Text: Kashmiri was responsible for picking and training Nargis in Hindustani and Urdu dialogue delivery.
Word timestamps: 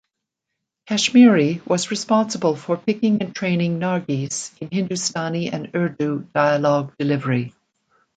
Kashmiri 0.87 1.61
was 1.63 1.91
responsible 1.91 2.55
for 2.55 2.75
picking 2.75 3.21
and 3.21 3.35
training 3.35 3.77
Nargis 3.77 4.51
in 4.59 4.71
Hindustani 4.71 5.51
and 5.51 5.69
Urdu 5.75 6.27
dialogue 6.33 6.95
delivery. 6.97 7.53